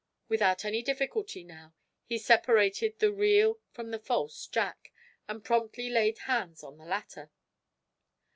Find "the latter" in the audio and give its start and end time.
6.79-7.29